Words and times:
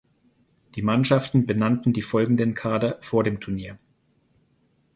Die 0.73 0.81
Mannschaften 0.81 1.45
benannten 1.45 1.93
die 1.93 2.01
folgenden 2.01 2.55
Kader 2.55 2.97
vor 3.01 3.23
dem 3.23 3.39
Turnier. 3.39 3.77